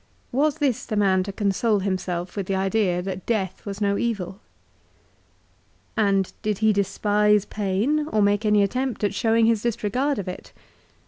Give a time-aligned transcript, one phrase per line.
[0.31, 4.39] Was this the man to console himself with the idea that death was no evil?
[5.95, 10.53] And did he despise pain or make any attempt at showing his disregard of it